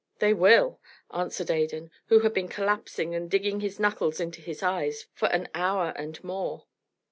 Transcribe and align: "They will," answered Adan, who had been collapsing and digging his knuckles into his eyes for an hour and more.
"They 0.17 0.33
will," 0.33 0.81
answered 1.13 1.51
Adan, 1.51 1.91
who 2.07 2.21
had 2.21 2.33
been 2.33 2.47
collapsing 2.47 3.13
and 3.13 3.29
digging 3.29 3.59
his 3.59 3.79
knuckles 3.79 4.19
into 4.19 4.41
his 4.41 4.63
eyes 4.63 5.05
for 5.13 5.27
an 5.27 5.47
hour 5.53 5.89
and 5.95 6.17
more. 6.23 6.65